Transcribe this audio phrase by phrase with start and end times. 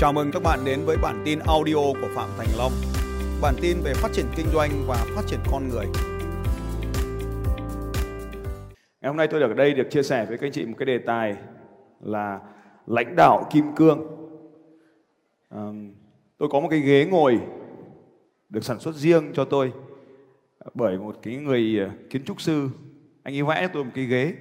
[0.00, 2.72] Chào mừng các bạn đến với bản tin audio của Phạm Thành Long.
[3.42, 5.86] Bản tin về phát triển kinh doanh và phát triển con người.
[9.00, 10.74] Ngày hôm nay tôi được ở đây được chia sẻ với các anh chị một
[10.78, 11.36] cái đề tài
[12.00, 12.40] là
[12.86, 14.06] lãnh đạo kim cương.
[15.48, 15.60] À,
[16.38, 17.40] tôi có một cái ghế ngồi
[18.48, 19.72] được sản xuất riêng cho tôi
[20.74, 22.68] bởi một cái người ờ, kiến trúc sư.
[23.22, 24.34] Anh ấy vẽ cho tôi một cái ghế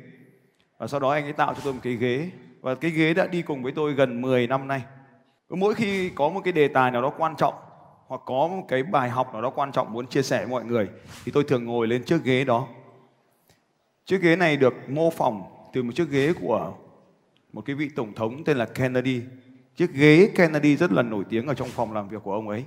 [0.77, 2.29] và sau đó anh ấy tạo cho tôi một cái ghế
[2.61, 4.81] và cái ghế đã đi cùng với tôi gần 10 năm nay.
[5.49, 7.53] Mỗi khi có một cái đề tài nào đó quan trọng,
[8.07, 10.65] hoặc có một cái bài học nào đó quan trọng muốn chia sẻ với mọi
[10.65, 10.89] người,
[11.25, 12.67] thì tôi thường ngồi lên chiếc ghế đó.
[14.05, 16.73] Chiếc ghế này được mô phỏng từ một chiếc ghế của
[17.53, 19.21] một cái vị tổng thống tên là Kennedy.
[19.75, 22.65] Chiếc ghế Kennedy rất là nổi tiếng ở trong phòng làm việc của ông ấy.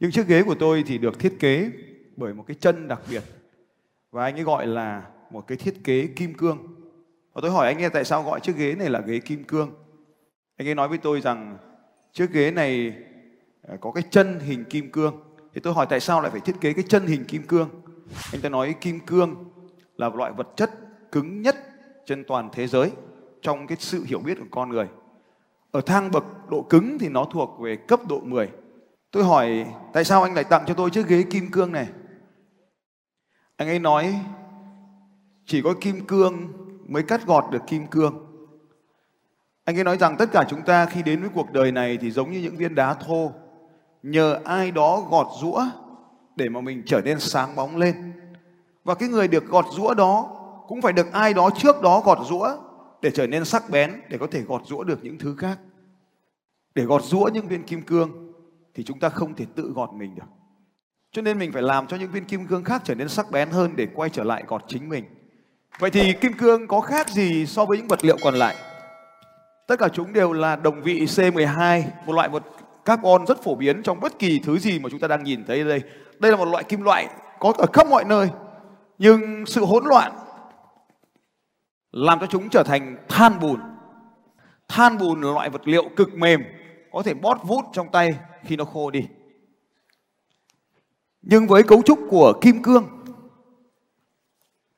[0.00, 1.70] Nhưng chiếc ghế của tôi thì được thiết kế
[2.16, 3.22] bởi một cái chân đặc biệt,
[4.10, 6.58] và anh ấy gọi là một cái thiết kế kim cương.
[7.32, 9.70] Và tôi hỏi anh ấy, tại sao gọi chiếc ghế này là ghế kim cương.
[10.56, 11.58] Anh ấy nói với tôi rằng
[12.16, 12.92] chiếc ghế này
[13.68, 15.20] à, có cái chân hình kim cương.
[15.54, 17.68] Thì tôi hỏi tại sao lại phải thiết kế cái chân hình kim cương.
[18.32, 19.44] Anh ta nói kim cương
[19.96, 20.70] là loại vật chất
[21.12, 21.56] cứng nhất
[22.06, 22.90] trên toàn thế giới
[23.42, 24.88] trong cái sự hiểu biết của con người.
[25.70, 28.50] Ở thang bậc độ cứng thì nó thuộc về cấp độ 10.
[29.10, 31.88] Tôi hỏi, tại sao anh lại tặng cho tôi chiếc ghế kim cương này?
[33.56, 34.14] Anh ấy nói,
[35.46, 36.52] chỉ có kim cương
[36.88, 38.25] mới cắt gọt được kim cương.
[39.66, 42.10] Anh ấy nói rằng tất cả chúng ta khi đến với cuộc đời này thì
[42.10, 43.32] giống như những viên đá thô.
[44.02, 45.64] Nhờ ai đó gọt rũa
[46.36, 48.12] để mà mình trở nên sáng bóng lên.
[48.84, 50.30] Và cái người được gọt rũa đó
[50.68, 52.56] cũng phải được ai đó trước đó gọt rũa
[53.02, 55.58] để trở nên sắc bén, để có thể gọt rũa được những thứ khác.
[56.74, 58.32] Để gọt rũa những viên kim cương
[58.74, 60.26] thì chúng ta không thể tự gọt mình được.
[61.12, 63.50] Cho nên mình phải làm cho những viên kim cương khác trở nên sắc bén
[63.50, 65.04] hơn để quay trở lại gọt chính mình.
[65.78, 68.56] Vậy thì kim cương có khác gì so với những vật liệu còn lại?
[69.66, 72.42] Tất cả chúng đều là đồng vị C12, một loại một
[72.84, 75.64] carbon rất phổ biến trong bất kỳ thứ gì mà chúng ta đang nhìn thấy
[75.64, 75.82] đây.
[76.18, 78.30] Đây là một loại kim loại có ở khắp mọi nơi.
[78.98, 80.12] Nhưng sự hỗn loạn
[81.92, 83.60] làm cho chúng trở thành than bùn.
[84.68, 86.42] Than bùn là loại vật liệu cực mềm,
[86.92, 89.08] có thể bót vút trong tay khi nó khô đi.
[91.22, 93.04] Nhưng với cấu trúc của kim cương,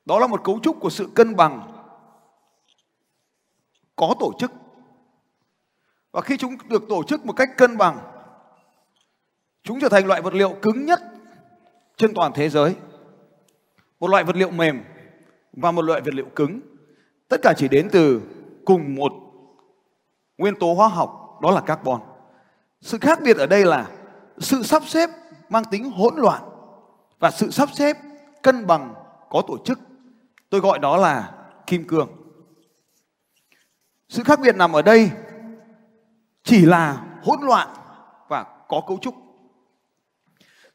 [0.04, 1.72] đó là một cấu trúc của sự cân bằng,
[3.96, 4.52] có tổ chức
[6.12, 7.98] và khi chúng được tổ chức một cách cân bằng,
[9.62, 11.00] chúng trở thành loại vật liệu cứng nhất
[11.96, 12.74] trên toàn thế giới.
[14.00, 14.84] Một loại vật liệu mềm
[15.52, 16.60] và một loại vật liệu cứng.
[17.28, 18.20] Tất cả chỉ đến từ
[18.64, 19.12] cùng một
[20.38, 22.00] nguyên tố hóa học, đó là carbon.
[22.80, 23.90] Sự khác biệt ở đây là
[24.38, 25.10] sự sắp xếp
[25.48, 26.42] mang tính hỗn loạn
[27.18, 27.96] và sự sắp xếp
[28.42, 28.94] cân bằng
[29.30, 29.78] có tổ chức.
[30.50, 31.32] Tôi gọi đó là
[31.66, 32.08] kim cương.
[34.08, 35.10] Sự khác biệt nằm ở đây
[36.48, 37.68] chỉ là hỗn loạn
[38.28, 39.14] và có cấu trúc.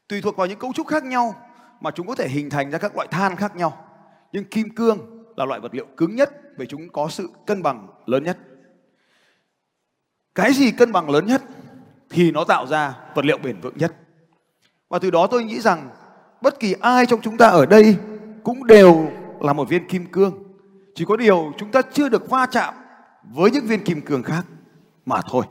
[0.08, 1.34] Tùy thuộc vào những cấu trúc khác nhau
[1.80, 3.86] mà chúng có thể hình thành ra các loại than khác nhau.
[4.32, 7.88] Nhưng kim cương là loại vật liệu cứng nhất vì chúng có sự cân bằng
[8.06, 8.38] lớn nhất.
[10.34, 11.42] Cái gì cân bằng lớn nhất
[12.10, 13.94] thì nó tạo ra vật liệu bền vững nhất.
[14.88, 15.90] Và từ đó tôi nghĩ rằng
[16.40, 17.96] bất kỳ ai trong chúng ta ở đây
[18.44, 19.08] cũng đều
[19.40, 20.42] là một viên kim cương.
[20.94, 22.74] Chỉ có điều chúng ta chưa được va chạm
[23.22, 24.46] với những viên kim cương khác
[25.06, 25.44] mà thôi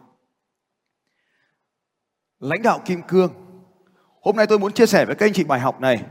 [2.43, 3.31] lãnh đạo kim cương.
[4.21, 6.03] Hôm nay tôi muốn chia sẻ với các anh chị bài học này.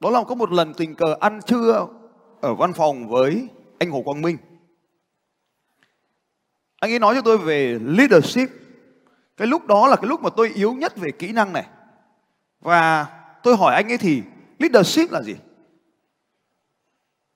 [0.00, 1.86] Đó là có một lần tình cờ ăn trưa
[2.40, 3.48] ở văn phòng với
[3.78, 4.36] anh Hồ Quang Minh.
[6.80, 8.48] Anh ấy nói cho tôi về leadership.
[9.36, 11.66] Cái lúc đó là cái lúc mà tôi yếu nhất về kỹ năng này.
[12.60, 13.06] Và
[13.42, 14.22] tôi hỏi anh ấy thì
[14.58, 15.34] leadership là gì?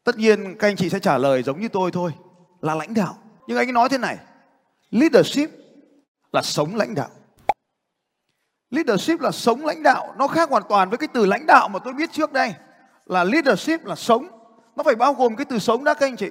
[0.04, 2.12] Tất nhiên các anh chị sẽ trả lời giống như tôi thôi,
[2.60, 3.18] là lãnh đạo.
[3.46, 4.18] Nhưng anh ấy nói thế này,
[4.90, 5.50] leadership
[6.32, 7.08] là sống lãnh đạo.
[8.74, 11.78] Leadership là sống lãnh đạo, nó khác hoàn toàn với cái từ lãnh đạo mà
[11.78, 12.54] tôi biết trước đây.
[13.06, 14.26] Là leadership là sống,
[14.76, 16.30] nó phải bao gồm cái từ sống đó các anh chị.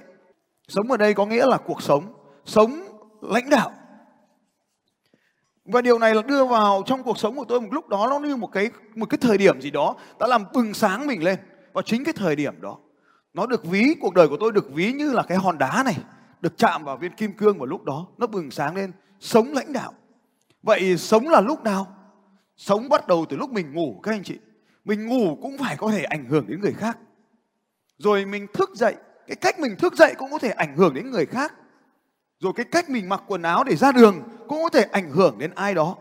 [0.68, 2.14] Sống ở đây có nghĩa là cuộc sống,
[2.46, 2.84] sống
[3.22, 3.72] lãnh đạo.
[5.66, 8.20] Và điều này là đưa vào trong cuộc sống của tôi một lúc đó nó
[8.20, 11.40] như một cái một cái thời điểm gì đó đã làm bừng sáng mình lên.
[11.74, 12.78] Và chính cái thời điểm đó
[13.34, 15.98] nó được ví cuộc đời của tôi được ví như là cái hòn đá này
[16.42, 19.74] được chạm vào viên kim cương vào lúc đó nó bừng sáng lên sống lãnh
[19.74, 19.94] đạo.
[20.64, 21.88] Vậy sống là lúc nào?
[22.58, 24.40] Sống bắt đầu từ lúc mình ngủ các anh chị.
[24.86, 26.98] Mình ngủ cũng phải có thể ảnh hưởng đến người khác.
[27.98, 28.96] Rồi mình thức dậy,
[29.28, 31.54] cái cách mình thức dậy cũng có thể ảnh hưởng đến người khác.
[32.40, 35.38] Rồi cái cách mình mặc quần áo để ra đường cũng có thể ảnh hưởng
[35.38, 35.96] đến ai đó.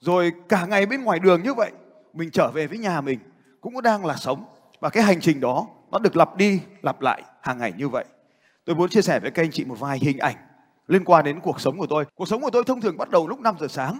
[0.00, 1.70] Rồi cả ngày bên ngoài đường như vậy,
[2.12, 3.18] mình trở về với nhà mình
[3.60, 4.44] cũng đang là sống.
[4.80, 8.04] Và cái hành trình đó nó được lặp đi, lặp lại hàng ngày như vậy.
[8.64, 10.36] Tôi muốn chia sẻ với các anh chị một vài hình ảnh
[10.86, 12.04] liên quan đến cuộc sống của tôi.
[12.14, 13.98] Cuộc sống của tôi thông thường bắt đầu lúc 5 giờ sáng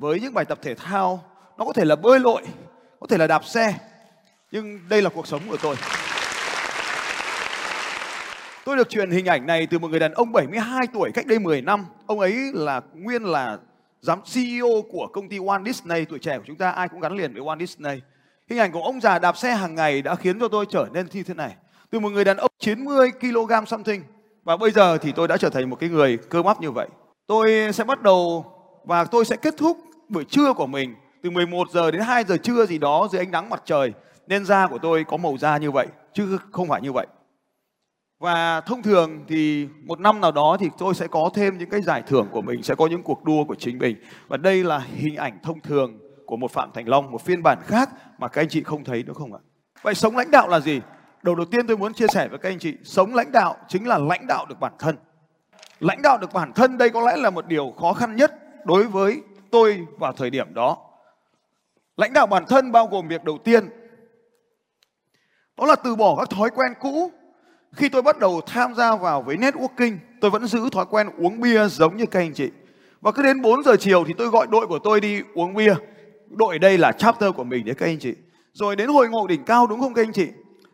[0.00, 1.24] với những bài tập thể thao,
[1.58, 2.42] nó có thể là bơi lội,
[3.00, 3.74] có thể là đạp xe,
[4.52, 5.76] nhưng đây là cuộc sống của tôi.
[8.64, 11.38] Tôi được truyền hình ảnh này từ một người đàn ông 72 tuổi cách đây
[11.38, 11.86] 10 năm.
[12.06, 13.58] Ông ấy là nguyên là
[14.00, 16.04] giám CEO của công ty Walt Disney.
[16.04, 18.00] Tuổi trẻ của chúng ta ai cũng gắn liền với Walt Disney.
[18.50, 21.06] Hình ảnh của ông già đạp xe hàng ngày đã khiến cho tôi trở nên
[21.12, 21.54] như thế này.
[21.90, 24.02] Từ một người đàn ông 90 kg something
[24.44, 26.88] và bây giờ thì tôi đã trở thành một cái người cơ bắp như vậy.
[27.26, 28.44] Tôi sẽ bắt đầu
[28.84, 29.78] và tôi sẽ kết thúc
[30.10, 33.30] buổi trưa của mình từ 11 giờ đến 2 giờ trưa gì đó dưới ánh
[33.30, 33.92] nắng mặt trời
[34.26, 37.06] nên da của tôi có màu da như vậy chứ không phải như vậy.
[38.18, 41.82] Và thông thường thì một năm nào đó thì tôi sẽ có thêm những cái
[41.82, 43.96] giải thưởng của mình, sẽ có những cuộc đua của chính mình.
[44.28, 47.58] Và đây là hình ảnh thông thường của một Phạm Thành Long, một phiên bản
[47.66, 49.40] khác mà các anh chị không thấy nữa không ạ?
[49.82, 50.80] Vậy sống lãnh đạo là gì?
[51.22, 53.88] Đầu đầu tiên tôi muốn chia sẻ với các anh chị, sống lãnh đạo chính
[53.88, 54.96] là lãnh đạo được bản thân.
[55.80, 58.34] Lãnh đạo được bản thân đây có lẽ là một điều khó khăn nhất
[58.64, 60.76] đối với tôi vào thời điểm đó.
[61.96, 63.68] Lãnh đạo bản thân bao gồm việc đầu tiên
[65.56, 67.10] đó là từ bỏ các thói quen cũ
[67.72, 71.40] khi tôi bắt đầu tham gia vào với networking, tôi vẫn giữ thói quen uống
[71.40, 72.50] bia giống như các anh chị.
[73.00, 75.74] Và cứ đến 4 giờ chiều thì tôi gọi đội của tôi đi uống bia.
[76.28, 78.14] Đội đây là chapter của mình đấy các anh chị.
[78.52, 80.28] Rồi đến hội ngộ đỉnh cao đúng không các anh chị?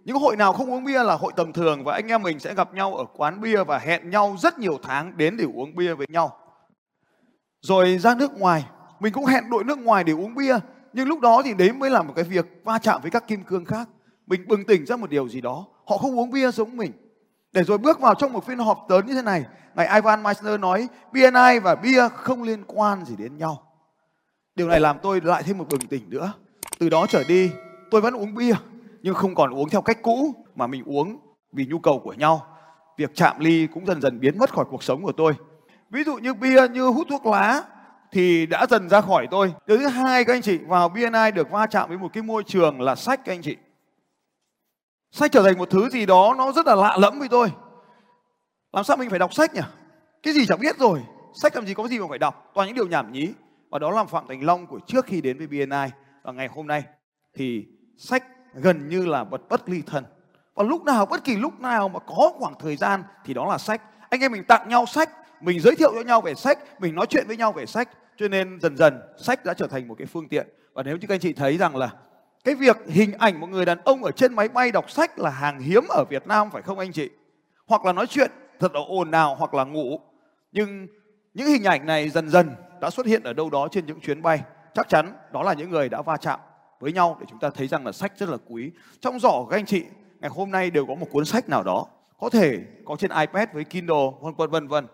[0.05, 2.55] Những hội nào không uống bia là hội tầm thường và anh em mình sẽ
[2.55, 5.95] gặp nhau ở quán bia và hẹn nhau rất nhiều tháng đến để uống bia
[5.95, 6.39] với nhau.
[7.61, 8.65] Rồi ra nước ngoài,
[9.01, 10.59] mình cũng hẹn đội nước ngoài để uống bia.
[10.93, 13.43] Nhưng lúc đó thì đấy mới là một cái việc va chạm với các kim
[13.43, 13.89] cương khác.
[14.27, 16.93] Mình bừng tỉnh ra một điều gì đó Họ không uống bia giống mình.
[17.53, 19.45] Để rồi bước vào trong một phiên họp lớn như thế này,
[19.75, 23.63] ngài Ivan Meissner nói BNI và bia không liên quan gì đến nhau.
[24.55, 26.33] Điều này làm tôi lại thêm một bừng tỉnh nữa.
[26.79, 27.51] Từ đó trở đi,
[27.91, 28.55] tôi vẫn uống bia,
[29.03, 31.19] nhưng không còn uống theo cách cũ mà mình uống
[31.53, 32.47] vì nhu cầu của nhau.
[32.99, 35.33] Việc chạm ly cũng dần dần biến mất khỏi cuộc sống của tôi.
[35.91, 37.63] Ví dụ như bia, như hút thuốc lá
[38.13, 39.55] thì đã dần ra khỏi tôi.
[39.67, 42.45] Điều thứ hai các anh chị, vào BNI được va chạm với một cái môi
[42.45, 43.57] trường là sách các anh chị.
[45.11, 47.53] Sách trở thành một thứ gì đó nó rất là lạ lẫm với tôi.
[48.73, 49.61] Làm sao mình phải đọc sách nhỉ?
[50.23, 51.03] Cái gì chẳng biết rồi.
[51.35, 52.51] Sách làm gì có gì mà phải đọc.
[52.55, 53.33] Toàn những điều nhảm nhí.
[53.71, 55.91] Và đó là Phạm Thành Long của trước khi đến với BNI.
[56.23, 56.85] Và ngày hôm nay
[57.35, 57.67] thì
[57.99, 58.25] sách
[58.55, 60.05] gần như là vật bất ly thân.
[60.55, 63.59] Và lúc nào, bất kỳ lúc nào mà có khoảng thời gian thì đó là
[63.59, 63.83] sách.
[64.11, 65.11] Anh em mình tặng nhau sách,
[65.41, 67.89] mình giới thiệu cho nhau về sách, mình nói chuyện với nhau về sách.
[68.17, 70.47] Cho nên dần dần sách đã trở thành một cái phương tiện.
[70.73, 71.91] Và nếu như các anh chị thấy rằng là
[72.45, 75.31] cái việc hình ảnh một người đàn ông ở trên máy bay đọc sách là
[75.31, 77.11] hàng hiếm ở Việt Nam phải không anh chị?
[77.67, 78.31] Hoặc là nói chuyện
[78.61, 80.01] thật là ồn ào hoặc là ngủ.
[80.53, 80.87] Nhưng
[81.35, 82.51] những hình ảnh này dần dần
[82.81, 84.43] đã xuất hiện ở đâu đó trên những chuyến bay.
[84.75, 86.41] Chắc chắn đó là những người đã va chạm
[86.81, 88.71] với nhau để chúng ta thấy rằng là sách rất là quý.
[89.01, 89.85] Trong giỏ các anh chị
[90.21, 91.87] ngày hôm nay đều có một cuốn sách nào đó.
[92.21, 94.87] Có thể có trên iPad với Kindle vân vân vân vân.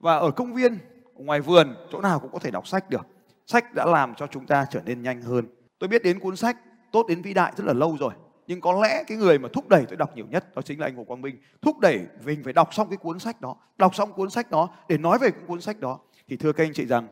[0.00, 0.78] Và ở công viên,
[1.14, 3.06] ngoài vườn, chỗ nào cũng có thể đọc sách được.
[3.46, 5.46] Sách đã làm cho chúng ta trở nên nhanh hơn.
[5.78, 6.56] Tôi biết đến cuốn sách
[6.92, 8.12] tốt đến vĩ đại rất là lâu rồi
[8.48, 10.86] nhưng có lẽ cái người mà thúc đẩy tôi đọc nhiều nhất đó chính là
[10.86, 11.36] anh Hồ Quang Minh.
[11.62, 14.68] Thúc đẩy mình phải đọc xong cái cuốn sách đó đọc xong cuốn sách đó
[14.88, 15.98] để nói về cuốn sách đó.
[16.28, 17.08] Thì thưa các anh chị rằng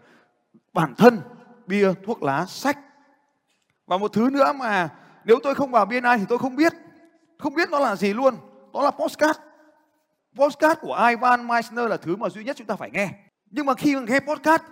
[0.73, 1.21] bản thân
[1.67, 2.79] bia thuốc lá sách.
[3.87, 4.89] Và một thứ nữa mà
[5.25, 6.73] nếu tôi không vào BNI thì tôi không biết.
[7.39, 8.35] Không biết nó là gì luôn.
[8.75, 9.39] Đó là postcard.
[10.37, 13.09] Podcast của Ivan Meissner là thứ mà duy nhất chúng ta phải nghe.
[13.51, 14.63] Nhưng mà khi nghe podcast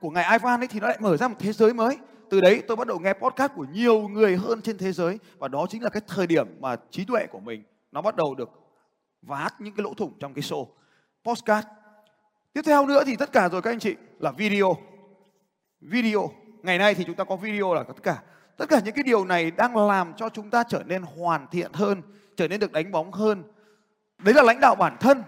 [0.00, 1.98] của ngài Ivan ấy thì nó lại mở ra một thế giới mới.
[2.30, 5.18] Từ đấy tôi bắt đầu nghe podcast của nhiều người hơn trên thế giới.
[5.38, 7.62] Và đó chính là cái thời điểm mà trí tuệ của mình
[7.92, 8.50] nó bắt đầu được
[9.22, 10.66] vá những cái lỗ thủng trong cái show
[11.24, 11.66] podcast
[12.52, 14.76] tiếp theo nữa thì tất cả rồi các anh chị, là video.
[15.80, 16.30] Video.
[16.62, 18.22] Ngày nay thì chúng ta có video là tất cả.
[18.56, 21.72] Tất cả những cái điều này đang làm cho chúng ta trở nên hoàn thiện
[21.72, 22.02] hơn,
[22.36, 23.42] trở nên được đánh bóng hơn
[24.22, 25.22] đấy là lãnh đạo bản thân.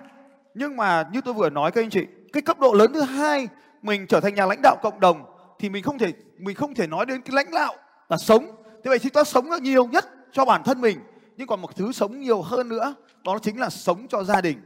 [0.54, 3.48] Nhưng mà như tôi vừa nói các anh chị, cái cấp độ lớn thứ hai,
[3.82, 5.24] mình trở thành nhà lãnh đạo cộng đồng
[5.58, 7.74] thì mình không thể, mình không thể nói đến cái lãnh đạo
[8.08, 8.62] là sống.
[8.64, 11.00] Thế vậy thì ta sống được nhiều nhất cho bản thân mình.
[11.36, 12.94] Nhưng còn một thứ sống nhiều hơn nữa,
[13.24, 14.62] đó chính là sống cho gia đình,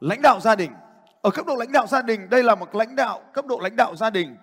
[0.00, 0.70] lãnh đạo gia đình.
[1.22, 3.76] Ở cấp độ lãnh đạo gia đình, đây là một lãnh đạo, cấp độ lãnh
[3.76, 4.36] đạo gia đình.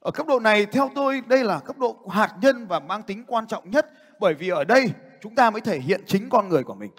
[0.00, 3.24] Ở cấp độ này, theo tôi, đây là cấp độ hạt nhân và mang tính
[3.26, 3.86] quan trọng nhất.
[4.20, 6.90] Bởi vì ở đây, chúng ta mới thể hiện chính con người của mình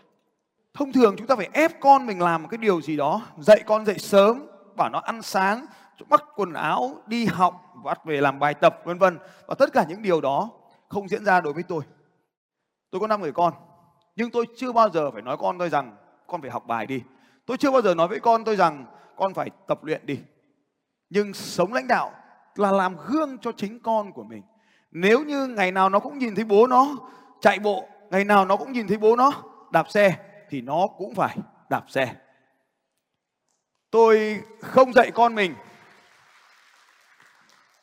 [0.79, 3.63] thông thường chúng ta phải ép con mình làm một cái điều gì đó, dạy
[3.65, 5.65] con dậy sớm, bảo nó ăn sáng
[6.09, 9.19] bắt quần áo, đi học, bắt về làm bài tập, vân vân.
[9.47, 10.49] Và tất cả những điều đó
[10.89, 11.83] không diễn ra đối với tôi.
[12.91, 13.53] Tôi có năm người con,
[14.15, 15.95] nhưng tôi chưa bao giờ phải nói con tôi rằng
[16.27, 17.01] con phải học bài đi.
[17.45, 20.19] Tôi chưa bao giờ nói với con tôi rằng con phải tập luyện đi.
[21.09, 22.11] Nhưng sống lãnh đạo
[22.55, 24.43] là làm gương cho chính con của mình.
[24.91, 26.97] Nếu như ngày nào nó cũng nhìn thấy bố nó
[27.41, 29.31] chạy bộ, ngày nào nó cũng nhìn thấy bố nó
[29.71, 31.37] đạp xe thì nó cũng phải
[31.69, 32.15] đạp xe.
[33.91, 35.55] Tôi không dạy con mình,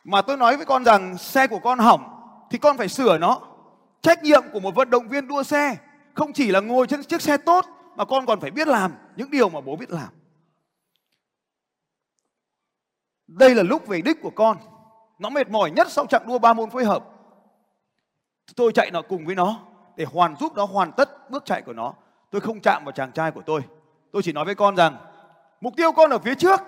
[0.04, 2.20] mà tôi nói với con rằng xe của con hỏng
[2.50, 3.40] thì con phải sửa nó.
[4.02, 5.76] Trách nhiệm của một vận động viên đua xe
[6.14, 7.64] không chỉ là ngồi trên chiếc xe tốt
[7.96, 10.08] mà con còn phải biết làm những điều mà bố biết làm.
[13.26, 14.58] Đây là lúc về đích của con.
[15.18, 17.04] Nó mệt mỏi nhất sau chặng đua ba môn phối hợp.
[18.56, 19.60] Tôi chạy nó cùng với nó
[19.96, 21.94] để hoàn giúp nó hoàn tất bước chạy của nó
[22.36, 23.60] tôi không chạm vào chàng trai của tôi.
[24.12, 24.96] Tôi chỉ nói với con rằng,
[25.60, 26.60] mục tiêu con ở phía trước,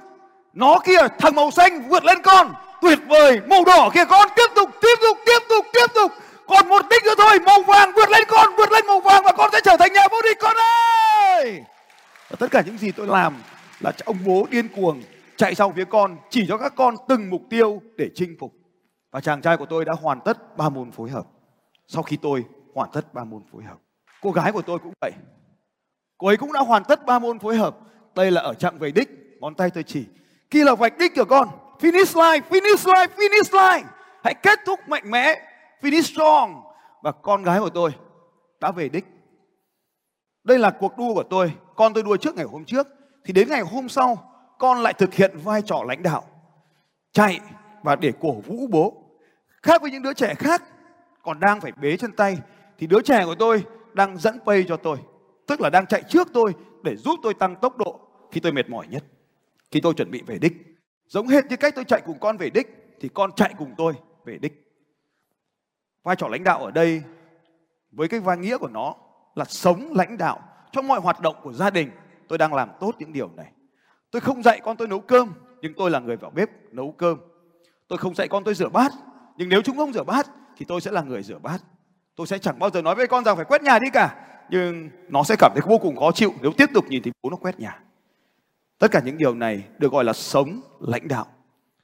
[0.53, 4.47] nó kia, thằng màu xanh vượt lên con, tuyệt vời, màu đỏ kia con, tiếp
[4.57, 6.13] tục tiếp tục tiếp tục tiếp tục.
[6.47, 9.33] Còn một đích nữa thôi, màu vàng vượt lên con, vượt lên màu vàng và
[9.37, 11.63] con sẽ trở thành nhà vô địch con ơi!
[12.31, 13.35] Và tất cả những gì tôi làm
[13.81, 15.03] là ông bố điên cuồng
[15.37, 18.53] chạy sau phía con, chỉ cho các con từng mục tiêu để chinh phục.
[19.11, 21.27] Và chàng trai của tôi đã hoàn tất ba môn phối hợp.
[21.87, 22.45] Sau khi tôi
[22.75, 23.77] hoàn tất ba môn phối hợp,
[24.23, 25.13] cô gái của tôi cũng vậy
[26.19, 27.77] cô ấy cũng đã hoàn tất ba môn phối hợp.
[28.15, 29.09] Đây là ở chặng về đích,
[29.41, 30.05] ngón tay tôi chỉ.
[30.51, 31.49] Kia là vạch đích của con.
[31.81, 33.89] Finish line finish line finish line.
[34.25, 35.41] Hãy kết thúc mạnh mẽ.
[35.83, 36.63] Finish strong.
[37.03, 37.91] Và con gái của tôi
[38.61, 39.05] đã về đích.
[40.45, 41.53] Đây là cuộc đua của tôi.
[41.77, 42.87] Con tôi đua trước ngày hôm trước.
[43.25, 46.25] Thì đến ngày hôm sau, con lại thực hiện vai trò lãnh đạo.
[47.13, 47.41] Chạy
[47.83, 49.05] và để cổ vũ bố.
[49.63, 50.63] Khác với những đứa trẻ khác,
[51.23, 52.39] còn đang phải bế chân tay,
[52.79, 54.99] thì đứa trẻ của tôi đang dẫn pay cho tôi
[55.49, 58.01] tức là đang chạy trước tôi để giúp tôi tăng tốc độ
[58.31, 59.05] khi tôi mệt mỏi nhất.
[59.71, 60.53] Khi tôi chuẩn bị về đích.
[61.07, 63.95] Giống hết như cách tôi chạy cùng con về đích thì con chạy cùng tôi
[64.25, 64.65] về đích.
[66.03, 67.03] Vai trò lãnh đạo ở đây
[67.93, 68.95] với cái vai nghĩa của nó
[69.35, 70.41] là sống lãnh đạo
[70.73, 71.91] trong mọi hoạt động của gia đình,
[72.29, 73.53] tôi đang làm tốt những điều này.
[74.11, 77.19] Tôi không dạy con tôi nấu cơm, nhưng tôi là người vào bếp nấu cơm.
[77.89, 78.93] Tôi không dạy con tôi rửa bát,
[79.37, 80.27] nhưng nếu chúng không rửa bát
[80.57, 81.59] thì tôi sẽ là người rửa bát.
[82.17, 84.91] Tôi sẽ chẳng bao giờ nói với con rằng phải quét nhà đi cả nhưng
[85.09, 87.37] nó sẽ cảm thấy vô cùng khó chịu nếu tiếp tục nhìn thấy bố nó
[87.37, 87.81] quét nhà.
[88.79, 91.27] Tất cả những điều này được gọi là sống lãnh đạo.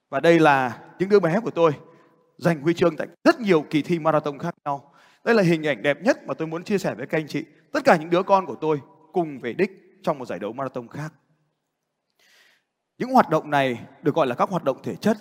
[0.08, 1.72] Và đây là những đứa bé của tôi
[2.36, 4.92] giành huy chương tại rất nhiều kỳ thi marathon khác nhau.
[5.24, 7.44] Đây là hình ảnh đẹp nhất mà tôi muốn chia sẻ với các anh chị.
[7.72, 8.80] Tất cả những đứa con của tôi
[9.12, 11.12] cùng về đích trong một giải đấu marathon khác.
[12.98, 15.16] Những hoạt động này được gọi là các hoạt động thể chất.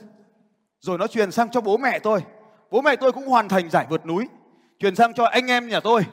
[0.79, 2.23] Rồi nó truyền sang cho bố mẹ tôi.
[2.71, 4.27] Bố mẹ tôi cũng hoàn thành giải vượt núi.
[4.79, 6.03] Truyền sang cho anh em nhà tôi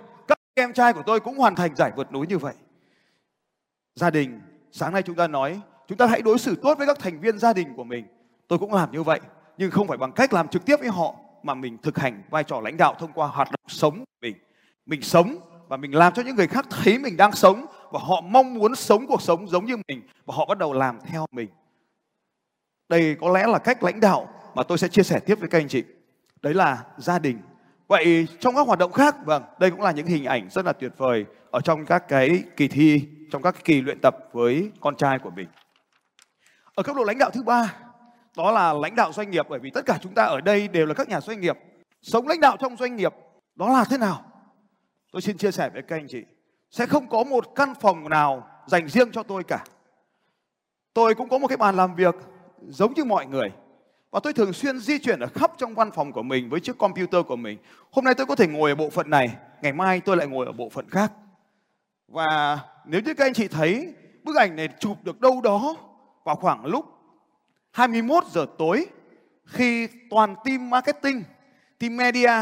[0.54, 2.54] em trai của tôi cũng hoàn thành giải vượt núi như vậy.
[3.94, 4.40] Gia đình,
[4.72, 7.38] sáng nay chúng ta nói, chúng ta hãy đối xử tốt với các thành viên
[7.38, 8.06] gia đình của mình.
[8.48, 9.20] Tôi cũng làm như vậy,
[9.58, 12.44] nhưng không phải bằng cách làm trực tiếp với họ, mà mình thực hành vai
[12.44, 14.36] trò lãnh đạo thông qua hoạt động sống của mình.
[14.86, 15.36] Mình sống
[15.68, 18.74] và mình làm cho những người khác thấy mình đang sống, và họ mong muốn
[18.74, 21.48] sống cuộc sống giống như mình, và họ bắt đầu làm theo mình.
[22.88, 25.58] Đây có lẽ là cách lãnh đạo mà tôi sẽ chia sẻ tiếp với các
[25.58, 25.84] anh chị.
[26.42, 27.38] Đấy là gia đình
[27.90, 30.72] vậy trong các hoạt động khác vâng đây cũng là những hình ảnh rất là
[30.72, 34.96] tuyệt vời ở trong các cái kỳ thi, trong các kỳ luyện tập với con
[34.96, 35.48] trai của mình.
[36.74, 37.74] Ở cấp độ lãnh đạo thứ ba,
[38.36, 40.86] đó là lãnh đạo doanh nghiệp, bởi vì tất cả chúng ta ở đây đều
[40.86, 41.58] là các nhà doanh nghiệp.
[42.02, 43.14] Sống lãnh đạo trong doanh nghiệp,
[43.54, 44.24] đó là thế nào?
[45.12, 46.22] Tôi xin chia sẻ với các anh chị.
[46.70, 49.64] Sẽ không có một căn phòng nào dành riêng cho tôi cả.
[50.94, 52.14] Tôi cũng có một cái bàn làm việc
[52.68, 53.52] giống như mọi người
[54.10, 56.78] và tôi thường xuyên di chuyển ở khắp trong văn phòng của mình với chiếc
[56.78, 57.58] computer của mình.
[57.90, 60.46] Hôm nay tôi có thể ngồi ở bộ phận này ngày mai tôi lại ngồi
[60.46, 61.12] ở bộ phận khác.
[62.08, 65.76] Và nếu như các anh chị thấy bức ảnh này chụp được đâu đó
[66.24, 66.86] vào khoảng lúc
[67.70, 68.86] 21 giờ tối
[69.44, 71.22] khi toàn team marketing,
[71.78, 72.32] team media,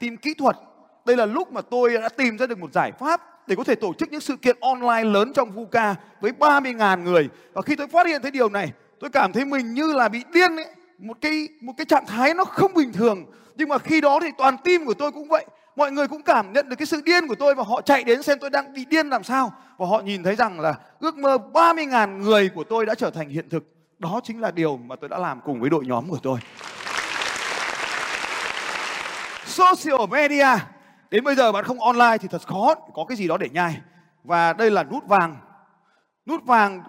[0.00, 0.56] team kỹ thuật
[1.04, 3.74] đây là lúc mà tôi đã tìm ra được một giải pháp để có thể
[3.74, 7.28] tổ chức những sự kiện online lớn trong VUCA với 30.000 người.
[7.52, 10.24] Và khi tôi phát hiện thấy điều này, tôi cảm thấy mình như là bị
[10.32, 10.66] điên ấy,
[10.98, 13.26] một cái một cái trạng thái nó không bình thường.
[13.56, 15.46] Nhưng mà khi đó thì toàn tim của tôi cũng vậy.
[15.76, 18.22] Mọi người cũng cảm nhận được cái sự điên của tôi và họ chạy đến
[18.22, 19.52] xem tôi đang bị điên làm sao.
[19.78, 23.28] Và họ nhìn thấy rằng là ước mơ 30.000 người của tôi đã trở thành
[23.28, 23.64] hiện thực.
[23.98, 26.38] Đó chính là điều mà tôi đã làm cùng với đội nhóm của tôi.
[29.46, 30.58] Social media
[31.14, 33.80] Đến bây giờ bạn không online thì thật khó, có cái gì đó để nhai.
[34.24, 35.36] Và đây là nút vàng.
[36.26, 36.82] Nút vàng,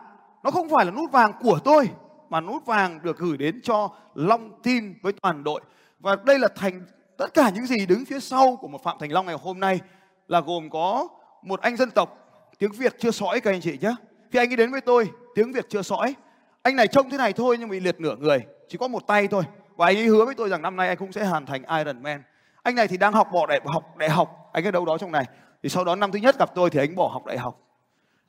[0.43, 1.89] nó không phải là nút vàng của tôi
[2.35, 5.61] mà nút vàng được gửi đến cho Long Tin với toàn đội.
[5.99, 6.85] Và đây là thành
[7.17, 9.79] tất cả những gì đứng phía sau của một Phạm Thành Long ngày hôm nay
[10.27, 11.07] là gồm có
[11.41, 12.17] một anh dân tộc
[12.57, 13.95] tiếng Việt chưa sõi các anh chị nhé.
[14.31, 16.15] Khi anh ấy đến với tôi, tiếng Việt chưa sõi.
[16.61, 19.27] Anh này trông thế này thôi nhưng bị liệt nửa người, chỉ có một tay
[19.27, 19.43] thôi.
[19.75, 22.03] Và anh ấy hứa với tôi rằng năm nay anh cũng sẽ hoàn thành Iron
[22.03, 22.23] Man
[22.63, 25.11] anh này thì đang học bỏ đại học đại học anh ấy đâu đó trong
[25.11, 25.25] này
[25.63, 27.64] thì sau đó năm thứ nhất gặp tôi thì anh bỏ học đại học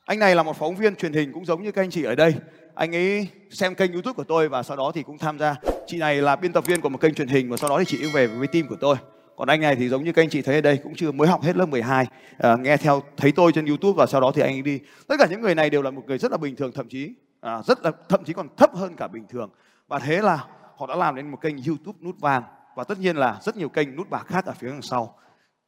[0.07, 2.15] anh này là một phóng viên truyền hình cũng giống như các anh chị ở
[2.15, 2.35] đây.
[2.75, 5.55] Anh ấy xem kênh youtube của tôi và sau đó thì cũng tham gia.
[5.87, 7.85] Chị này là biên tập viên của một kênh truyền hình và sau đó thì
[7.85, 8.95] chị về với team của tôi.
[9.35, 11.27] Còn anh này thì giống như các anh chị thấy ở đây cũng chưa mới
[11.27, 14.31] học hết lớp 12 à, ờ, nghe theo thấy tôi trên youtube và sau đó
[14.35, 14.79] thì anh ấy đi.
[15.07, 17.13] Tất cả những người này đều là một người rất là bình thường thậm chí
[17.41, 19.49] à, rất là thậm chí còn thấp hơn cả bình thường.
[19.87, 20.43] Và thế là
[20.77, 22.43] họ đã làm đến một kênh YouTube nút vàng
[22.75, 25.15] và tất nhiên là rất nhiều kênh nút bạc khác ở phía đằng sau.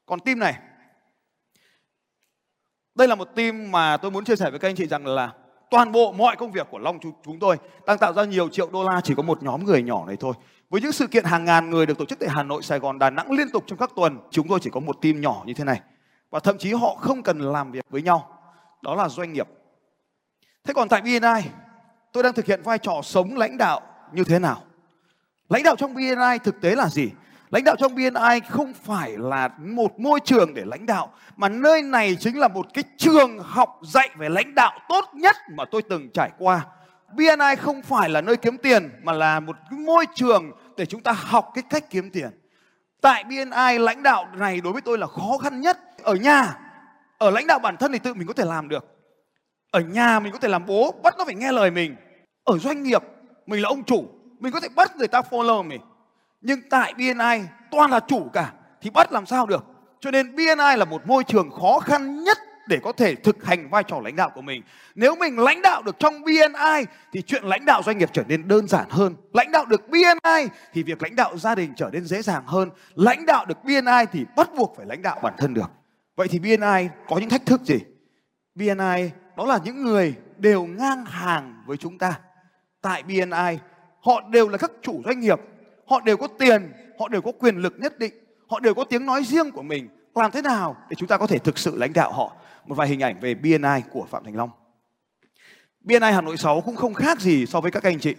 [0.06, 0.54] Còn team này
[2.96, 5.34] đây là một team mà tôi muốn chia sẻ với các anh chị rằng là
[5.70, 8.84] toàn bộ mọi công việc của Long chúng tôi đang tạo ra nhiều triệu đô
[8.84, 10.34] la chỉ có một nhóm người nhỏ này thôi.
[10.70, 13.00] Với những sự kiện hàng ngàn người được tổ chức tại Hà Nội, Sài Gòn,
[13.00, 15.54] Đà Nẵng liên tục trong các tuần, chúng tôi chỉ có một team nhỏ như
[15.54, 15.82] thế này.
[16.30, 18.40] Và thậm chí họ không cần làm việc với nhau.
[18.82, 19.48] Đó là doanh nghiệp.
[20.64, 21.50] Thế còn tại BNI,
[22.14, 23.82] tôi đang thực hiện vai trò sống lãnh đạo
[24.14, 24.62] như thế nào?
[25.50, 27.10] Lãnh đạo trong BNI thực tế là gì?
[27.52, 31.82] Lãnh đạo trong BNI không phải là một môi trường để lãnh đạo mà nơi
[31.82, 35.82] này chính là một cái trường học dạy về lãnh đạo tốt nhất mà tôi
[35.82, 36.66] từng trải qua.
[37.14, 41.02] BNI không phải là nơi kiếm tiền mà là một cái môi trường để chúng
[41.02, 42.30] ta học cái cách kiếm tiền.
[43.02, 45.78] Tại BNI lãnh đạo này đối với tôi là khó khăn nhất.
[46.04, 46.56] Ở nhà,
[47.18, 48.86] ở lãnh đạo bản thân thì tự mình có thể làm được.
[49.72, 51.96] Ở nhà mình có thể làm bố, bắt nó phải nghe lời mình.
[52.44, 53.04] Ở doanh nghiệp,
[53.46, 54.06] mình là ông chủ,
[54.40, 55.82] mình có thể bắt người ta follow mình
[56.42, 59.66] nhưng tại BNI toàn là chủ cả, thì bắt làm sao được
[60.00, 63.70] cho nên BNI là một môi trường khó khăn nhất để có thể thực hành
[63.70, 64.62] vai trò lãnh đạo của mình.
[64.96, 68.48] Nếu mình lãnh đạo được trong BNI thì chuyện lãnh đạo doanh nghiệp trở nên
[68.48, 69.16] đơn giản hơn.
[69.34, 72.70] Lãnh đạo được BNI thì việc lãnh đạo gia đình trở nên dễ dàng hơn.
[72.96, 75.72] Lãnh đạo được BNI thì bắt buộc phải lãnh đạo bản thân được.
[76.16, 77.80] Vậy thì BNI có những thách thức gì?
[78.56, 82.20] BNI đó là những người đều ngang hàng với chúng ta.
[82.82, 83.58] Tại BNI
[84.02, 85.40] họ đều là các chủ doanh nghiệp
[85.90, 88.14] họ đều có tiền, họ đều có quyền lực nhất định,
[88.48, 89.90] họ đều có tiếng nói riêng của mình.
[90.16, 92.36] Làm thế nào để chúng ta có thể thực sự lãnh đạo họ?
[92.66, 94.50] Một vài hình ảnh về BNI của Phạm Thành Long.
[95.82, 98.16] BNI Hà Nội 6 cũng không khác gì so với các anh chị.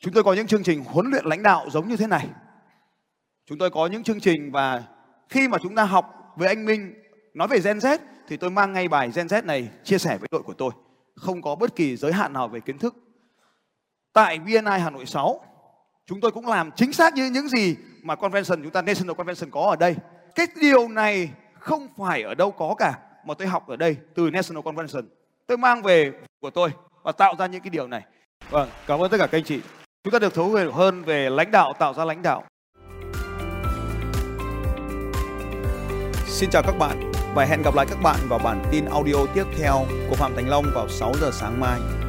[0.00, 2.28] Chúng tôi có những chương trình huấn luyện lãnh đạo giống như thế này.
[3.46, 4.82] Chúng tôi có những chương trình và
[5.28, 6.94] khi mà chúng ta học với anh Minh,
[7.34, 10.28] nói về Gen Z, thì tôi mang ngay bài Gen Z này chia sẻ với
[10.32, 10.70] đội của tôi.
[11.14, 12.94] Không có bất kỳ giới hạn nào về kiến thức.
[14.12, 15.40] Tại BNI Hà Nội 6
[16.06, 19.50] chúng tôi cũng làm chính xác như những gì mà convention, chúng ta national convention
[19.50, 19.96] có ở đây.
[20.34, 24.30] Cái điều này không phải ở đâu có cả, mà tôi học ở đây từ
[24.30, 25.04] national convention.
[25.46, 26.70] Tôi mang về của tôi
[27.02, 28.02] và tạo ra những cái điều này.
[28.50, 29.60] Vâng cảm ơn tất cả các anh chị.
[30.04, 32.44] Chúng ta được thấu hiểu hơn về lãnh đạo, tạo ra lãnh đạo.
[36.26, 39.44] Xin chào các bạn và hẹn gặp lại các bạn vào bản tin audio tiếp
[39.58, 42.01] theo của Phạm Thành Long vào 6 giờ sáng mai.